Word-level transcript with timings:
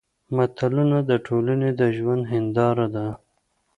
متلونه 0.35 0.97
د 1.09 1.11
ټولنې 1.27 1.69
د 1.79 1.81
ژوند 1.97 2.23
هېنداره 2.31 2.87
ده 2.95 3.07